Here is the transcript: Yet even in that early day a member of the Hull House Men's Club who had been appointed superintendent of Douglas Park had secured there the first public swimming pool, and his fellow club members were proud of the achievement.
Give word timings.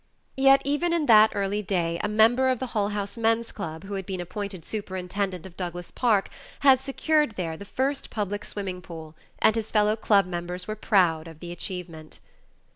Yet 0.35 0.63
even 0.65 0.93
in 0.93 1.05
that 1.05 1.29
early 1.35 1.61
day 1.61 1.99
a 2.03 2.07
member 2.07 2.49
of 2.49 2.57
the 2.57 2.65
Hull 2.73 2.89
House 2.89 3.19
Men's 3.19 3.51
Club 3.51 3.83
who 3.83 3.93
had 3.93 4.07
been 4.07 4.19
appointed 4.19 4.65
superintendent 4.65 5.45
of 5.45 5.55
Douglas 5.55 5.91
Park 5.91 6.29
had 6.61 6.81
secured 6.81 7.33
there 7.33 7.55
the 7.55 7.65
first 7.65 8.09
public 8.09 8.43
swimming 8.43 8.81
pool, 8.81 9.13
and 9.43 9.55
his 9.55 9.69
fellow 9.69 9.95
club 9.95 10.25
members 10.25 10.67
were 10.67 10.75
proud 10.75 11.27
of 11.27 11.39
the 11.39 11.51
achievement. 11.51 12.17